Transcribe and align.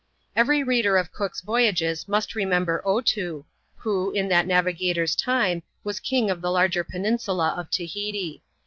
Every 0.35 0.63
reader 0.63 0.97
of 0.97 1.11
Cook's 1.13 1.41
Voyages 1.41 2.07
must 2.07 2.33
remember" 2.33 2.81
Otoo," 2.87 3.43
who, 3.75 4.09
in 4.13 4.29
that 4.29 4.47
navigator's 4.47 5.15
time, 5.15 5.61
was 5.83 5.99
king 5.99 6.31
of 6.31 6.41
the 6.41 6.49
larger 6.49 6.83
peninsula 6.83 7.53
of 7.55 7.69
Tahiti. 7.69 8.41